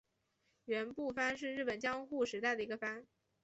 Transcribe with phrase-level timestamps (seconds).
[0.65, 3.05] 园部藩是日本江户时代的一个藩。